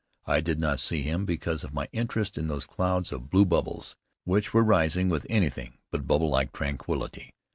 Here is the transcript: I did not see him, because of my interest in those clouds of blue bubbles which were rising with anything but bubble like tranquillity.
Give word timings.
I 0.25 0.41
did 0.41 0.59
not 0.59 0.79
see 0.79 1.03
him, 1.03 1.25
because 1.25 1.63
of 1.63 1.75
my 1.75 1.87
interest 1.91 2.35
in 2.35 2.47
those 2.47 2.65
clouds 2.65 3.11
of 3.11 3.29
blue 3.29 3.45
bubbles 3.45 3.95
which 4.25 4.51
were 4.51 4.63
rising 4.63 5.09
with 5.09 5.27
anything 5.29 5.77
but 5.91 6.07
bubble 6.07 6.29
like 6.29 6.51
tranquillity. 6.53 7.35